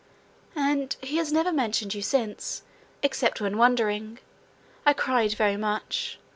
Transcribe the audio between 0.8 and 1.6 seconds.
he has never